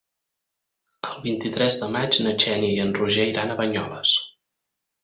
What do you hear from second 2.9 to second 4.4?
Roger iran a Banyoles.